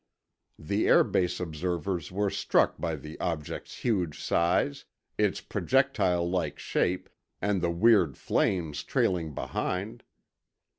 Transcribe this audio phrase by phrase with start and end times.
[0.57, 4.85] The air base observers were struck by the object's huge size,
[5.19, 7.07] its projectile like shape,
[7.39, 10.03] and the weird flames trailing behind.